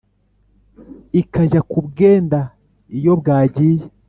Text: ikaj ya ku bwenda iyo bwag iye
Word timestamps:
ikaj 1.19 1.47
ya 1.55 1.61
ku 1.69 1.77
bwenda 1.87 2.39
iyo 2.97 3.13
bwag 3.19 3.53
iye 3.69 3.85